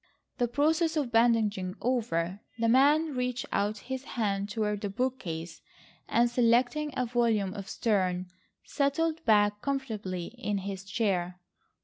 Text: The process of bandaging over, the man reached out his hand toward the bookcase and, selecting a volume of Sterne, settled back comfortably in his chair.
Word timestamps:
The 0.39 0.47
process 0.47 0.97
of 0.97 1.11
bandaging 1.11 1.75
over, 1.79 2.39
the 2.57 2.67
man 2.67 3.13
reached 3.13 3.45
out 3.51 3.77
his 3.85 4.03
hand 4.03 4.49
toward 4.49 4.81
the 4.81 4.89
bookcase 4.89 5.61
and, 6.09 6.27
selecting 6.27 6.91
a 6.97 7.05
volume 7.05 7.53
of 7.53 7.69
Sterne, 7.69 8.25
settled 8.63 9.23
back 9.25 9.61
comfortably 9.61 10.25
in 10.39 10.57
his 10.57 10.83
chair. 10.85 11.39